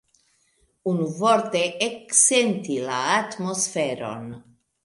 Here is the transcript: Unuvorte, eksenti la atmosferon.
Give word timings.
Unuvorte, 0.91 1.61
eksenti 1.89 2.79
la 2.89 2.99
atmosferon. 3.19 4.29